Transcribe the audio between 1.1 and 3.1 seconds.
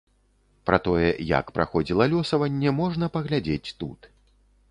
як праходзіла лёсаванне, можна